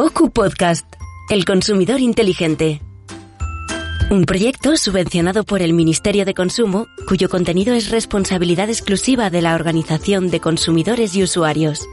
[0.00, 0.86] OCU Podcast,
[1.28, 2.80] El Consumidor Inteligente.
[4.12, 9.56] Un proyecto subvencionado por el Ministerio de Consumo, cuyo contenido es responsabilidad exclusiva de la
[9.56, 11.88] Organización de Consumidores y Usuarios.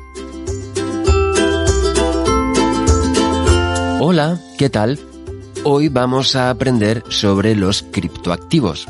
[3.99, 4.99] Hola, ¿qué tal?
[5.63, 8.87] Hoy vamos a aprender sobre los criptoactivos.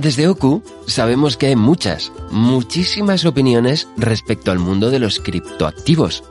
[0.00, 6.24] Desde OCU sabemos que hay muchas, muchísimas opiniones respecto al mundo de los criptoactivos.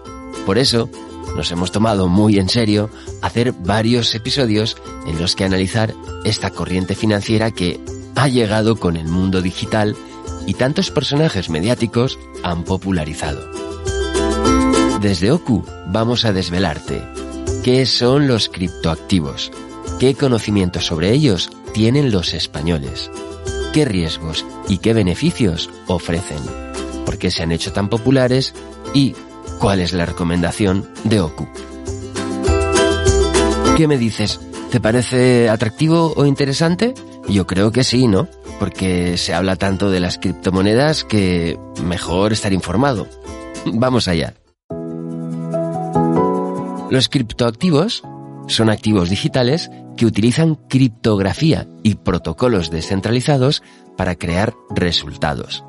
[0.48, 0.90] Por eso,
[1.36, 2.90] nos hemos tomado muy en serio
[3.22, 7.80] hacer varios episodios en los que analizar esta corriente financiera que
[8.16, 9.96] ha llegado con el mundo digital
[10.48, 13.50] y tantos personajes mediáticos han popularizado.
[15.02, 17.04] Desde OCU vamos a desvelarte
[17.64, 19.52] qué son los criptoactivos,
[20.00, 23.12] qué conocimientos sobre ellos tienen los españoles,
[23.74, 26.40] qué riesgos y qué beneficios ofrecen,
[27.06, 28.56] por qué se han hecho tan populares
[28.94, 29.16] y
[29.60, 31.48] cuál es la recomendación de Oku.
[33.78, 34.40] ¿Qué me dices?
[34.72, 36.94] ¿Te parece atractivo o interesante?
[37.28, 38.28] Yo creo que sí, ¿no?
[38.60, 43.08] Porque se habla tanto de las criptomonedas que mejor estar informado.
[43.66, 44.34] Vamos allá.
[46.90, 48.04] Los criptoactivos
[48.48, 53.64] son activos digitales que utilizan criptografía y protocolos descentralizados
[53.98, 55.64] para crear resultados.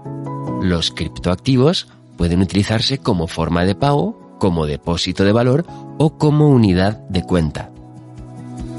[0.60, 5.66] Los criptoactivos pueden utilizarse como forma de pago, como depósito de valor
[5.98, 7.70] o como unidad de cuenta.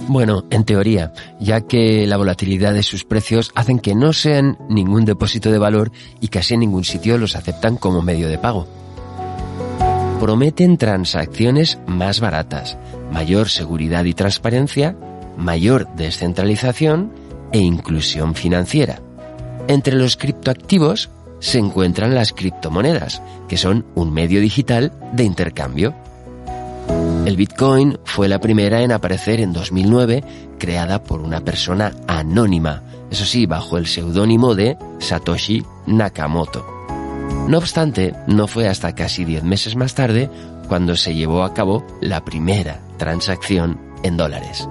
[0.08, 5.04] Bueno, en teoría, ya que la volatilidad de sus precios hacen que no sean ningún
[5.04, 8.68] depósito de valor y casi en ningún sitio los aceptan como medio de pago.
[10.22, 12.78] Prometen transacciones más baratas,
[13.12, 14.96] mayor seguridad y transparencia,
[15.36, 17.12] mayor descentralización
[17.52, 19.02] e inclusión financiera.
[19.68, 21.10] Entre los criptoactivos
[21.40, 25.94] se encuentran las criptomonedas, que son un medio digital de intercambio.
[27.26, 30.24] El Bitcoin fue la primera en aparecer en 2009,
[30.58, 36.66] creada por una persona anónima, eso sí, bajo el seudónimo de Satoshi Nakamoto.
[37.48, 40.30] No obstante, no fue hasta casi 10 meses más tarde
[40.68, 44.68] cuando se llevó a cabo la primera transacción en dólares.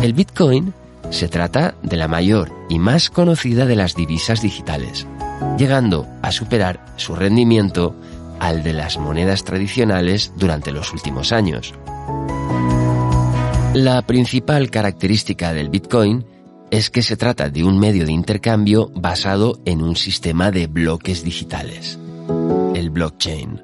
[0.00, 0.74] El Bitcoin
[1.10, 5.06] se trata de la mayor y más conocida de las divisas digitales
[5.58, 7.94] llegando a superar su rendimiento
[8.40, 11.74] al de las monedas tradicionales durante los últimos años.
[13.74, 16.26] La principal característica del Bitcoin
[16.70, 21.22] es que se trata de un medio de intercambio basado en un sistema de bloques
[21.22, 21.98] digitales,
[22.74, 23.62] el blockchain.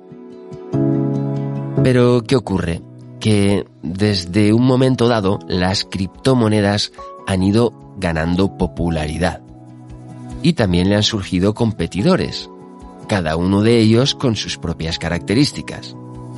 [1.82, 2.82] Pero, ¿qué ocurre?
[3.18, 6.92] Que desde un momento dado las criptomonedas
[7.26, 9.47] han ido ganando popularidad
[10.42, 12.48] y también le han surgido competidores,
[13.08, 15.96] cada uno de ellos con sus propias características.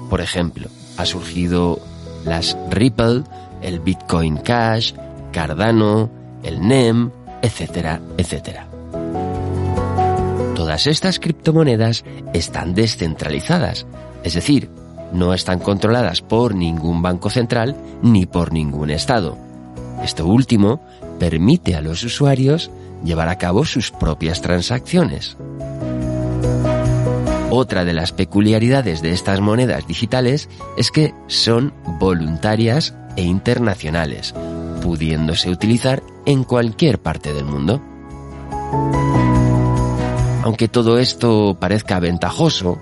[0.08, 1.80] Por ejemplo, ha surgido
[2.24, 3.22] las Ripple,
[3.62, 4.94] el Bitcoin Cash,
[5.32, 6.10] Cardano,
[6.42, 7.10] el NEM,
[7.42, 8.68] etcétera, etcétera.
[10.54, 13.86] Todas estas criptomonedas están descentralizadas,
[14.24, 14.70] es decir,
[15.12, 19.36] no están controladas por ningún banco central ni por ningún Estado.
[20.04, 20.80] Esto último
[21.18, 22.70] permite a los usuarios
[23.04, 25.36] llevar a cabo sus propias transacciones.
[27.50, 34.34] Otra de las peculiaridades de estas monedas digitales es que son voluntarias e internacionales,
[34.82, 37.82] pudiéndose utilizar en cualquier parte del mundo.
[40.44, 42.78] Aunque todo esto parezca ventajoso,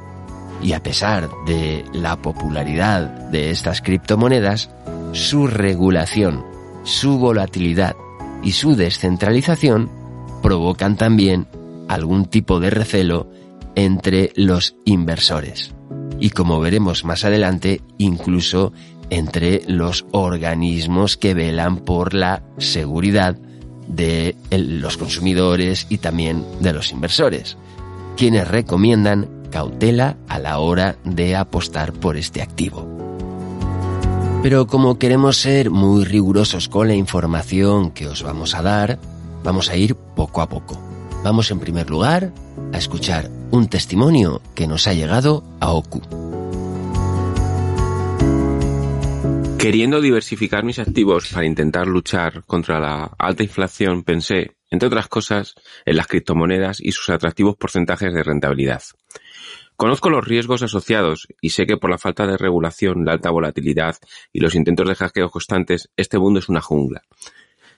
[0.62, 4.70] y a pesar de la popularidad de estas criptomonedas,
[5.12, 6.44] su regulación,
[6.84, 7.96] su volatilidad
[8.43, 9.97] y su descentralización
[10.43, 11.46] provocan también
[11.88, 13.31] algún tipo de recelo
[13.75, 15.75] entre los inversores.
[16.20, 18.73] Y como veremos más adelante, incluso
[19.11, 23.37] entre los organismos que velan por la seguridad
[23.87, 27.56] de los consumidores y también de los inversores,
[28.17, 32.87] quienes recomiendan cautela a la hora de apostar por este activo.
[34.43, 38.99] Pero como queremos ser muy rigurosos con la información que os vamos a dar,
[39.44, 40.76] Vamos a ir poco a poco.
[41.23, 42.32] Vamos en primer lugar
[42.73, 46.03] a escuchar un testimonio que nos ha llegado a Oku.
[49.61, 55.55] Queriendo diversificar mis activos para intentar luchar contra la alta inflación, pensé, entre otras cosas,
[55.87, 58.82] en las criptomonedas y sus atractivos porcentajes de rentabilidad.
[59.76, 63.94] Conozco los riesgos asociados y sé que por la falta de regulación, la alta volatilidad
[64.32, 67.03] y los intentos de hackeo constantes, este mundo es una jungla.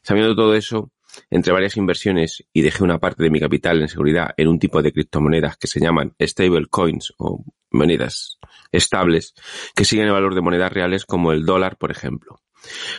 [0.03, 0.91] Sabiendo todo eso,
[1.31, 4.83] entre varias inversiones y dejé una parte de mi capital en seguridad en un tipo
[4.83, 8.39] de criptomonedas que se llaman stable coins o monedas
[8.73, 9.35] estables
[9.75, 12.41] que siguen el valor de monedas reales como el dólar, por ejemplo.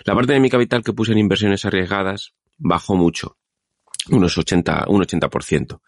[0.06, 3.38] La parte de mi capital que puse en inversiones arriesgadas bajó mucho
[4.10, 5.80] unos 80, un 80%.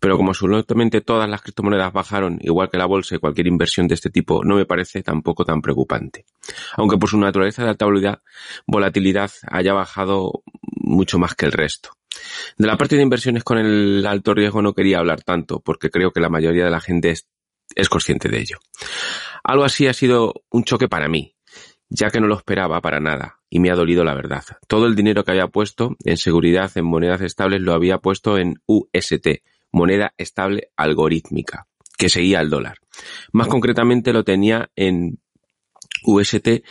[0.00, 3.94] Pero como absolutamente todas las criptomonedas bajaron, igual que la bolsa y cualquier inversión de
[3.94, 6.24] este tipo, no me parece tampoco tan preocupante.
[6.76, 7.86] Aunque por su naturaleza de alta
[8.66, 10.42] volatilidad haya bajado
[10.90, 11.90] mucho más que el resto.
[12.58, 16.10] De la parte de inversiones con el alto riesgo no quería hablar tanto, porque creo
[16.10, 18.58] que la mayoría de la gente es, consciente de ello.
[19.44, 21.36] Algo así ha sido un choque para mí,
[21.88, 24.44] ya que no lo esperaba para nada y me ha dolido la verdad.
[24.68, 28.56] Todo el dinero que había puesto en seguridad en monedas estables lo había puesto en
[28.66, 29.42] UST,
[29.72, 31.66] moneda estable algorítmica,
[31.96, 32.78] que seguía al dólar.
[33.32, 35.20] Más concretamente lo tenía en
[36.04, 36.62] UST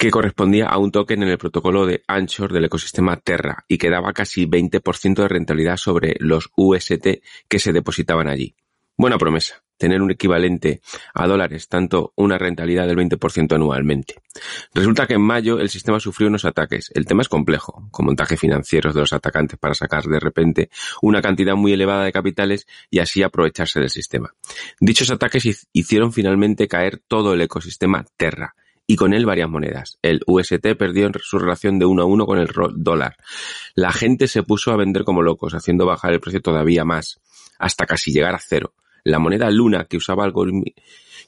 [0.00, 3.90] que correspondía a un token en el protocolo de Anchor del ecosistema Terra y que
[3.90, 8.54] daba casi 20% de rentabilidad sobre los UST que se depositaban allí.
[8.96, 10.80] Buena promesa tener un equivalente
[11.14, 14.14] a dólares, tanto una rentabilidad del 20% anualmente.
[14.74, 16.90] Resulta que en mayo el sistema sufrió unos ataques.
[16.94, 20.70] El tema es complejo, con montajes financieros de los atacantes para sacar de repente
[21.00, 24.34] una cantidad muy elevada de capitales y así aprovecharse del sistema.
[24.80, 28.54] Dichos ataques hicieron finalmente caer todo el ecosistema Terra
[28.90, 29.98] y con él varias monedas.
[30.02, 33.16] El UST perdió su relación de uno a uno con el dólar.
[33.76, 37.20] La gente se puso a vender como locos, haciendo bajar el precio todavía más,
[37.60, 38.74] hasta casi llegar a cero.
[39.04, 40.28] La moneda Luna que usaba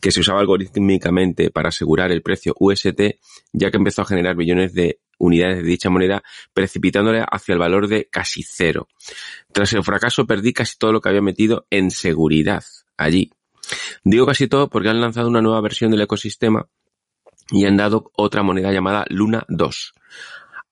[0.00, 3.00] que se usaba algorítmicamente para asegurar el precio UST,
[3.52, 7.86] ya que empezó a generar millones de unidades de dicha moneda, precipitándole hacia el valor
[7.86, 8.88] de casi cero.
[9.52, 12.64] Tras el fracaso perdí casi todo lo que había metido en seguridad
[12.96, 13.30] allí.
[14.02, 16.68] Digo casi todo porque han lanzado una nueva versión del ecosistema
[17.52, 19.94] y han dado otra moneda llamada Luna 2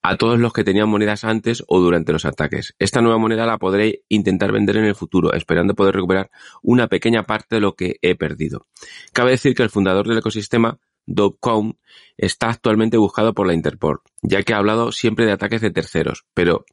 [0.03, 2.75] a todos los que tenían monedas antes o durante los ataques.
[2.79, 6.31] Esta nueva moneda la podré intentar vender en el futuro, esperando poder recuperar
[6.63, 8.67] una pequeña parte de lo que he perdido.
[9.13, 11.73] Cabe decir que el fundador del ecosistema, Dogcom,
[12.17, 16.25] está actualmente buscado por la Interpol, ya que ha hablado siempre de ataques de terceros,
[16.33, 16.65] pero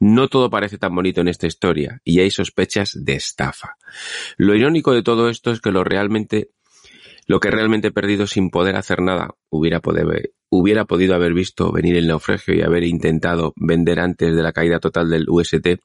[0.00, 3.76] no todo parece tan bonito en esta historia y hay sospechas de estafa.
[4.36, 6.50] Lo irónico de todo esto es que lo realmente
[7.26, 9.80] lo que realmente perdido sin poder hacer nada hubiera
[10.50, 14.78] hubiera podido haber visto venir el naufragio y haber intentado vender antes de la caída
[14.78, 15.80] total del UST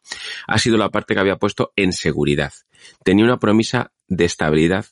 [0.47, 2.53] ha sido la parte que había puesto en seguridad.
[3.03, 4.85] Tenía una promesa de estabilidad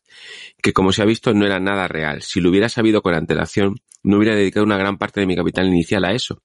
[0.61, 2.21] que como se ha visto no era nada real.
[2.21, 5.67] Si lo hubiera sabido con antelación, no hubiera dedicado una gran parte de mi capital
[5.67, 6.41] inicial a eso.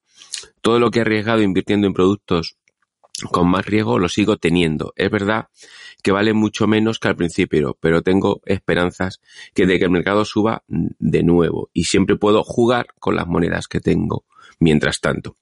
[0.61, 2.57] Todo lo que he arriesgado invirtiendo en productos
[3.31, 4.93] con más riesgo lo sigo teniendo.
[4.95, 5.47] Es verdad
[6.01, 9.21] que vale mucho menos que al principio, pero tengo esperanzas
[9.53, 13.67] que de que el mercado suba de nuevo y siempre puedo jugar con las monedas
[13.67, 14.25] que tengo.
[14.59, 15.37] Mientras tanto,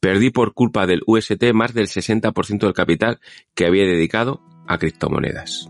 [0.00, 3.20] perdí por culpa del UST más del 60% del capital
[3.54, 5.68] que había dedicado a criptomonedas.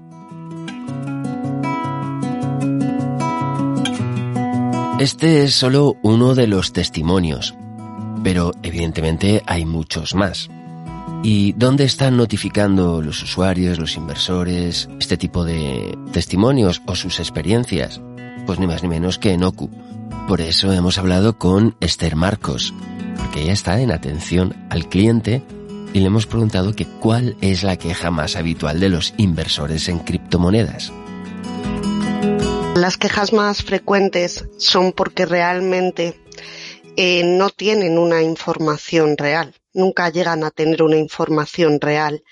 [4.99, 7.55] Este es solo uno de los testimonios,
[8.23, 10.51] pero evidentemente hay muchos más.
[11.23, 18.01] ¿Y dónde están notificando los usuarios, los inversores, este tipo de testimonios o sus experiencias?
[18.47, 19.71] Pues ni más ni menos que en Oku.
[20.27, 22.73] Por eso hemos hablado con Esther Marcos,
[23.19, 25.43] porque ella está en atención al cliente
[25.93, 29.99] y le hemos preguntado que cuál es la queja más habitual de los inversores en
[29.99, 30.91] criptomonedas.
[32.77, 36.19] Las quejas más frecuentes son porque realmente
[36.97, 42.23] eh, no tienen una información real nunca llegan a tener una información real.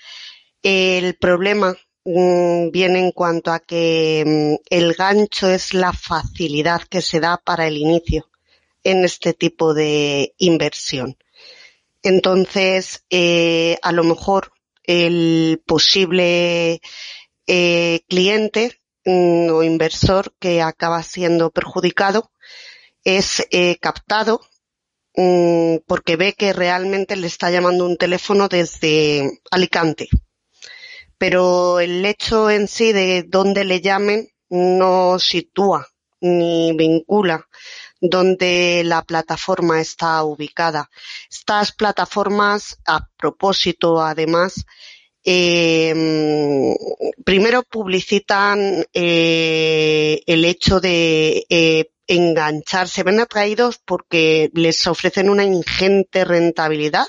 [0.63, 7.01] El problema mm, viene en cuanto a que mm, el gancho es la facilidad que
[7.01, 8.29] se da para el inicio
[8.83, 11.17] en este tipo de inversión.
[12.03, 14.53] Entonces, eh, a lo mejor
[14.83, 16.81] el posible
[17.47, 22.31] eh, cliente mm, o inversor que acaba siendo perjudicado
[23.03, 24.41] es eh, captado
[25.15, 30.07] Mm, porque ve que realmente le está llamando un teléfono desde Alicante.
[31.17, 35.87] Pero el hecho en sí de dónde le llamen no sitúa
[36.21, 37.47] ni vincula
[38.01, 40.89] dónde la plataforma está ubicada.
[41.29, 44.65] Estas plataformas, a propósito, además,
[45.23, 45.93] eh,
[47.25, 55.43] primero publicitan eh, el hecho de eh, enganchar, se ven atraídos porque les ofrecen una
[55.43, 57.07] ingente rentabilidad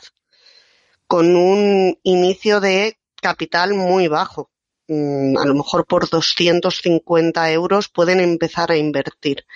[1.07, 4.51] con un inicio de capital muy bajo.
[4.89, 9.47] Mm, a lo mejor por 250 euros pueden empezar a invertir.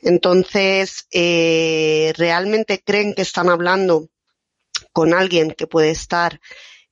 [0.00, 4.08] Entonces, eh, realmente creen que están hablando
[4.92, 6.40] con alguien que puede estar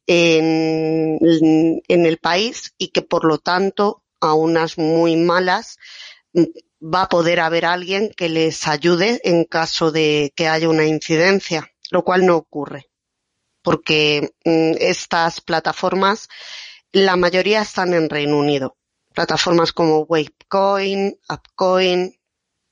[0.06, 5.78] en, en el país y que por lo tanto a unas muy malas
[6.80, 11.70] va a poder haber alguien que les ayude en caso de que haya una incidencia,
[11.90, 12.88] lo cual no ocurre,
[13.62, 16.28] porque mm, estas plataformas,
[16.92, 18.76] la mayoría están en Reino Unido.
[19.14, 22.16] Plataformas como Wavecoin, Upcoin,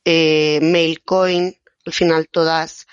[0.05, 2.87] eh, Mailcoin, al final todas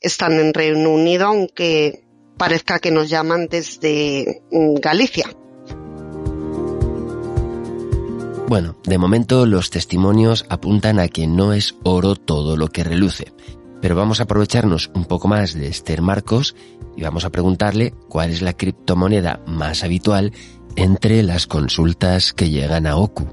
[0.00, 2.04] están en Reino Unido, aunque
[2.38, 5.30] parezca que nos llaman desde mm, Galicia.
[8.50, 13.32] Bueno, de momento los testimonios apuntan a que no es oro todo lo que reluce,
[13.80, 16.56] pero vamos a aprovecharnos un poco más de Esther Marcos
[16.96, 20.32] y vamos a preguntarle cuál es la criptomoneda más habitual
[20.74, 23.28] entre las consultas que llegan a Oku.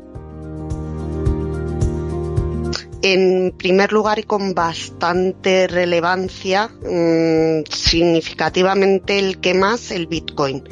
[3.01, 10.63] En primer lugar y con bastante relevancia, mmm, significativamente el que más, el Bitcoin.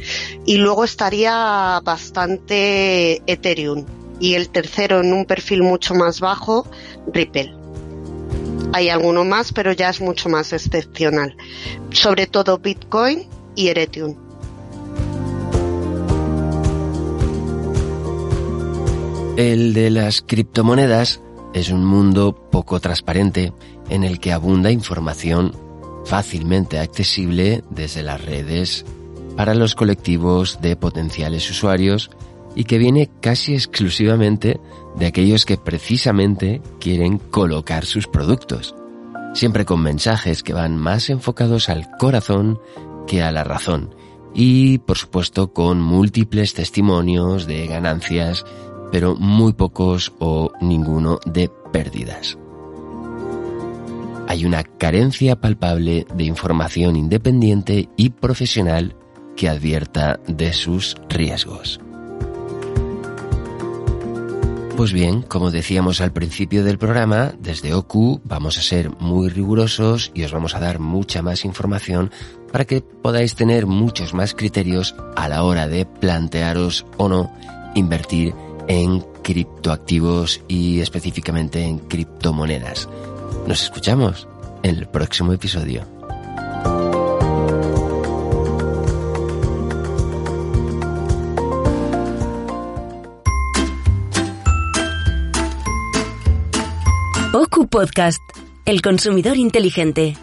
[0.45, 3.85] Y luego estaría bastante Ethereum,
[4.19, 6.67] y el tercero en un perfil mucho más bajo,
[7.13, 7.53] Ripple.
[8.73, 11.35] Hay alguno más, pero ya es mucho más excepcional.
[11.91, 14.15] Sobre todo Bitcoin y Ethereum.
[19.37, 21.19] El de las criptomonedas
[21.53, 23.53] es un mundo poco transparente
[23.89, 25.53] en el que abunda información
[26.05, 28.85] fácilmente accesible desde las redes
[29.35, 32.11] para los colectivos de potenciales usuarios
[32.55, 34.59] y que viene casi exclusivamente
[34.97, 38.75] de aquellos que precisamente quieren colocar sus productos,
[39.33, 42.59] siempre con mensajes que van más enfocados al corazón
[43.05, 43.93] que a la razón
[44.35, 48.45] y, por supuesto, con múltiples testimonios de ganancias,
[48.91, 52.37] pero muy pocos o ninguno de pérdidas.
[54.27, 58.95] Hay una carencia palpable de información independiente y profesional
[59.37, 61.79] que advierta de sus riesgos.
[64.77, 70.11] Pues bien, como decíamos al principio del programa, desde OKU vamos a ser muy rigurosos
[70.13, 72.11] y os vamos a dar mucha más información
[72.51, 77.31] para que podáis tener muchos más criterios a la hora de plantearos o no
[77.73, 78.33] invertir
[78.67, 82.89] en criptoactivos y específicamente en criptomonedas.
[83.47, 84.27] Nos escuchamos
[84.61, 85.94] en el próximo episodio.
[97.75, 98.21] Podcast,
[98.63, 100.15] El Consumidor Inteligente.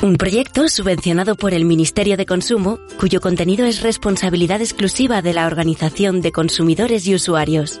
[0.00, 5.48] Un proyecto subvencionado por el Ministerio de Consumo, cuyo contenido es responsabilidad exclusiva de la
[5.48, 7.80] Organización de Consumidores y Usuarios.